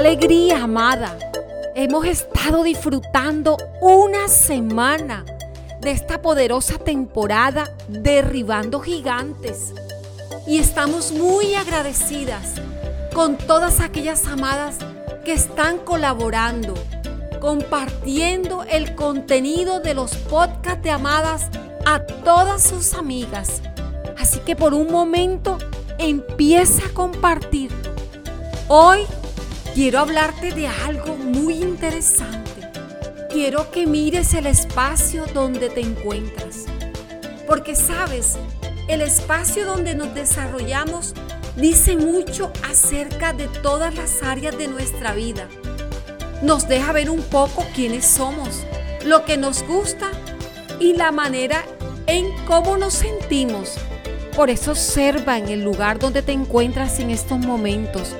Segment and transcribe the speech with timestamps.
[0.00, 1.18] alegría, amada.
[1.74, 5.26] Hemos estado disfrutando una semana
[5.82, 9.74] de esta poderosa temporada derribando gigantes.
[10.46, 12.54] Y estamos muy agradecidas
[13.12, 14.78] con todas aquellas amadas
[15.22, 16.72] que están colaborando,
[17.38, 21.48] compartiendo el contenido de los podcasts de amadas
[21.84, 23.60] a todas sus amigas.
[24.18, 25.58] Así que por un momento
[25.98, 27.70] empieza a compartir.
[28.66, 29.00] Hoy
[29.74, 32.50] quiero hablarte de algo muy interesante.
[33.30, 36.66] Quiero que mires el espacio donde te encuentras.
[37.46, 38.38] Porque sabes,
[38.88, 41.14] el espacio donde nos desarrollamos
[41.56, 45.48] dice mucho acerca de todas las áreas de nuestra vida.
[46.42, 48.64] Nos deja ver un poco quiénes somos,
[49.04, 50.10] lo que nos gusta
[50.78, 51.64] y la manera
[52.06, 53.76] en cómo nos sentimos.
[54.34, 58.16] Por eso observa en el lugar donde te encuentras en estos momentos.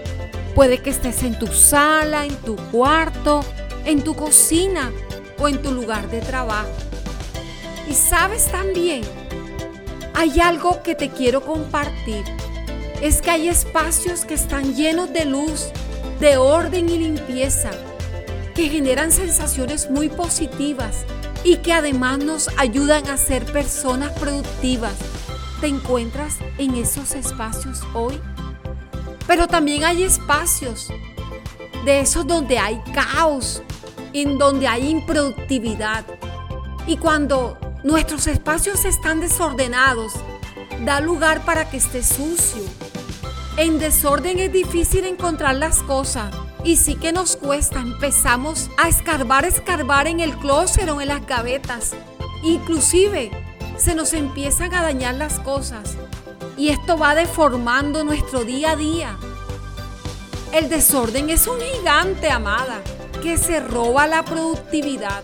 [0.55, 3.45] Puede que estés en tu sala, en tu cuarto,
[3.84, 4.91] en tu cocina
[5.39, 6.70] o en tu lugar de trabajo.
[7.89, 9.03] Y sabes también,
[10.15, 12.25] hay algo que te quiero compartir.
[13.01, 15.69] Es que hay espacios que están llenos de luz,
[16.20, 17.70] de orden y limpieza,
[18.55, 21.05] que generan sensaciones muy positivas
[21.42, 24.95] y que además nos ayudan a ser personas productivas.
[25.61, 28.20] ¿Te encuentras en esos espacios hoy?
[29.31, 30.89] Pero también hay espacios
[31.84, 33.62] de esos donde hay caos,
[34.12, 36.05] en donde hay improductividad.
[36.89, 40.14] Y cuando nuestros espacios están desordenados,
[40.84, 42.64] da lugar para que esté sucio.
[43.56, 47.78] En desorden es difícil encontrar las cosas y sí que nos cuesta.
[47.78, 51.92] Empezamos a escarbar, escarbar en el closet o en las gavetas.
[52.42, 53.31] Inclusive
[53.77, 55.97] se nos empiezan a dañar las cosas
[56.61, 59.16] y esto va deformando nuestro día a día.
[60.53, 62.83] El desorden es un gigante, amada
[63.22, 65.23] que se roba la productividad.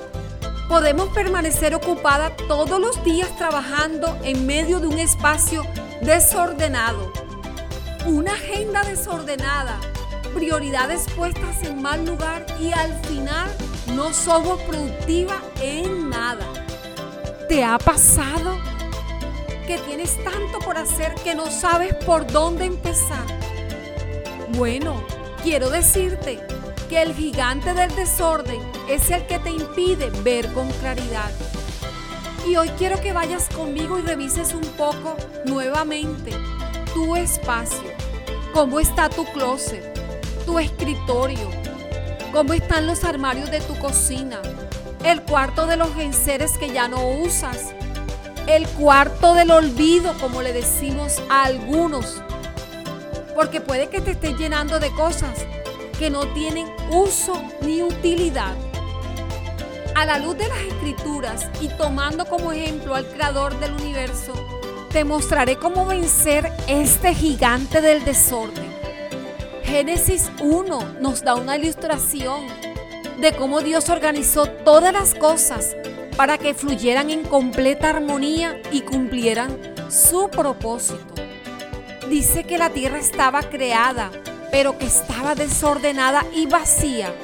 [0.67, 5.63] Podemos permanecer ocupada todos los días trabajando en medio de un espacio
[6.01, 7.13] desordenado.
[8.07, 9.79] Una agenda desordenada,
[10.35, 13.51] prioridades puestas en mal lugar y al final
[13.95, 16.47] no somos productivas en nada.
[17.47, 18.57] ¿Te ha pasado
[19.67, 23.27] que tienes tanto por hacer que no sabes por dónde empezar?
[24.57, 25.03] Bueno,
[25.43, 26.41] quiero decirte
[26.89, 31.31] que el gigante del desorden es el que te impide ver con claridad.
[32.47, 35.17] Y hoy quiero que vayas conmigo y revises un poco
[35.47, 36.31] nuevamente
[36.95, 37.91] tu espacio,
[38.55, 39.85] cómo está tu closet,
[40.47, 41.51] tu escritorio,
[42.33, 44.41] cómo están los armarios de tu cocina,
[45.05, 47.75] el cuarto de los enseres que ya no usas,
[48.47, 52.23] el cuarto del olvido, como le decimos a algunos,
[53.35, 55.45] porque puede que te estés llenando de cosas
[55.99, 58.55] que no tienen uso ni utilidad.
[59.95, 64.33] A la luz de las escrituras y tomando como ejemplo al creador del universo,
[64.91, 68.75] te mostraré cómo vencer este gigante del desorden.
[69.65, 72.47] Génesis 1 nos da una ilustración
[73.21, 75.75] de cómo Dios organizó todas las cosas
[76.17, 79.59] para que fluyeran en completa armonía y cumplieran
[79.91, 81.15] su propósito.
[82.09, 84.11] Dice que la tierra estaba creada
[84.51, 87.15] pero que estaba desordenada y vacía,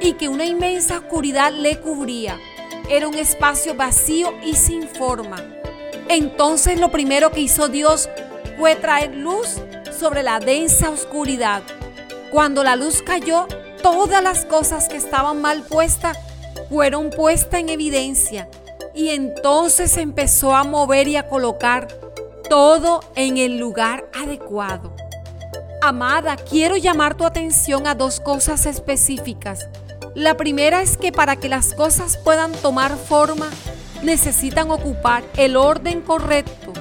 [0.00, 2.38] y que una inmensa oscuridad le cubría.
[2.88, 5.36] Era un espacio vacío y sin forma.
[6.08, 8.08] Entonces lo primero que hizo Dios
[8.56, 9.60] fue traer luz
[9.98, 11.62] sobre la densa oscuridad.
[12.30, 13.46] Cuando la luz cayó,
[13.82, 16.18] todas las cosas que estaban mal puestas
[16.68, 18.48] fueron puestas en evidencia.
[18.94, 21.88] Y entonces empezó a mover y a colocar
[22.48, 24.94] todo en el lugar adecuado.
[25.82, 29.68] Amada, quiero llamar tu atención a dos cosas específicas.
[30.14, 33.48] La primera es que para que las cosas puedan tomar forma,
[34.02, 36.72] necesitan ocupar el orden correcto.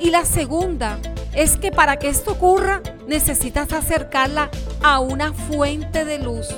[0.00, 0.98] Y la segunda
[1.34, 4.50] es que para que esto ocurra, necesitas acercarla
[4.82, 6.48] a una fuente de luz.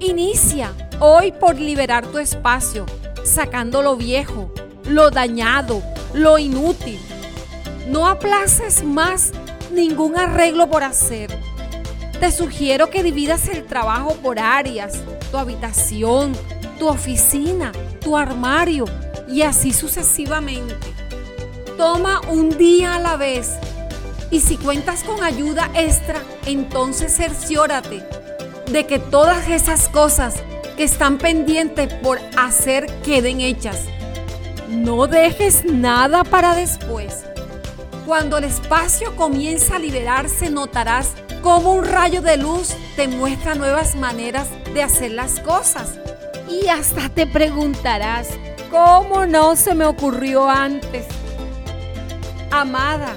[0.00, 2.86] Inicia hoy por liberar tu espacio,
[3.24, 4.52] sacando lo viejo,
[4.84, 5.82] lo dañado,
[6.12, 7.00] lo inútil.
[7.88, 9.32] No aplaces más
[9.72, 11.30] ningún arreglo por hacer.
[12.20, 15.00] Te sugiero que dividas el trabajo por áreas,
[15.30, 16.32] tu habitación,
[16.78, 18.84] tu oficina, tu armario
[19.26, 20.76] y así sucesivamente.
[21.78, 23.52] Toma un día a la vez
[24.30, 28.04] y si cuentas con ayuda extra, entonces cerciórate
[28.70, 30.34] de que todas esas cosas
[30.84, 33.84] están pendientes por hacer queden hechas.
[34.68, 37.24] No dejes nada para después.
[38.06, 41.12] Cuando el espacio comienza a liberarse, notarás
[41.42, 45.98] Como un rayo de luz te muestra nuevas maneras de hacer las cosas.
[46.48, 48.28] Y hasta te preguntarás,
[48.70, 51.06] ¿cómo no se me ocurrió antes?
[52.50, 53.14] Amada,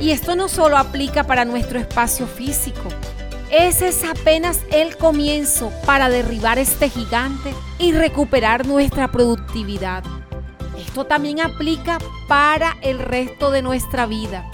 [0.00, 2.88] y esto no solo aplica para nuestro espacio físico.
[3.52, 10.02] Ese es apenas el comienzo para derribar este gigante y recuperar nuestra productividad.
[10.78, 14.50] Esto también aplica para el resto de nuestra vida.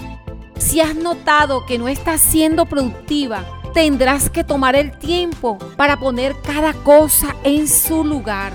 [0.57, 6.35] Si has notado que no estás siendo productiva, tendrás que tomar el tiempo para poner
[6.41, 8.51] cada cosa en su lugar.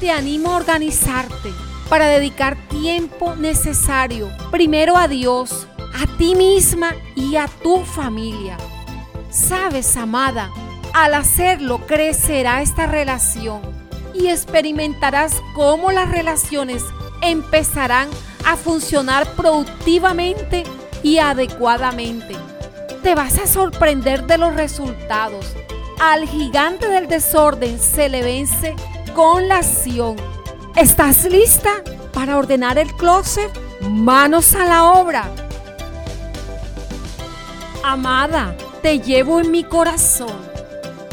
[0.00, 1.50] Te animo a organizarte
[1.90, 8.56] para dedicar tiempo necesario primero a Dios, a ti misma y a tu familia.
[9.32, 10.50] Sabes, amada,
[10.92, 13.62] al hacerlo crecerá esta relación
[14.12, 16.84] y experimentarás cómo las relaciones
[17.22, 18.10] empezarán
[18.44, 20.64] a funcionar productivamente
[21.02, 22.36] y adecuadamente.
[23.02, 25.46] Te vas a sorprender de los resultados.
[25.98, 28.76] Al gigante del desorden se le vence
[29.14, 30.16] con la acción.
[30.76, 31.70] ¿Estás lista
[32.12, 33.50] para ordenar el closet?
[33.80, 35.24] Manos a la obra.
[37.82, 40.36] Amada, te llevo en mi corazón.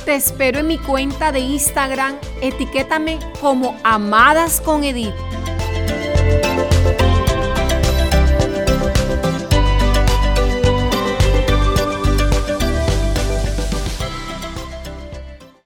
[0.03, 2.17] Te espero en mi cuenta de Instagram.
[2.41, 5.13] Etiquétame como Amadas con Edith.